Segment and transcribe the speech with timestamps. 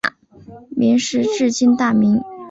[0.75, 2.19] 明时治今大名。